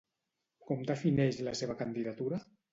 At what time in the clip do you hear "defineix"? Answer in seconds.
0.93-1.39